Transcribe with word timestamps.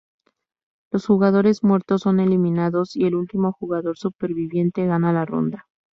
Los 0.91 1.05
jugadores 1.05 1.63
muertos 1.63 2.01
son 2.01 2.19
eliminados 2.19 2.95
y 2.95 3.03
el 3.05 3.13
último 3.13 3.51
jugador 3.51 3.99
superviviente 3.99 4.87
gana 4.87 5.13
la 5.13 5.25
ronda. 5.25 5.67